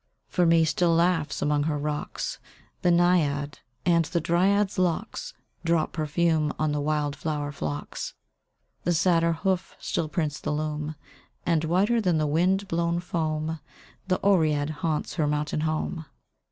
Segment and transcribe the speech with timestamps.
[0.29, 2.39] For me still laughs among her rocks
[2.81, 8.15] The Naiad; and the Dryad's locks Drop perfume on the wild flower flocks.
[8.83, 10.95] The Satyr hoof still prints the loam;
[11.45, 13.59] And, whiter than the wind blown foam,
[14.07, 16.07] The Oread haunts her mountain home.